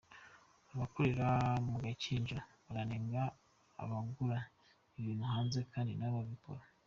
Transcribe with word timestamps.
Abakorera 0.73 1.27
mu 1.67 1.75
Gakinjiro 1.83 2.41
baranenga 2.65 3.21
abagura 3.83 4.39
ibintu 4.99 5.23
hanze 5.33 5.57
kandi 5.71 5.93
na 5.95 6.07
bo 6.13 6.17
babikora 6.23 6.63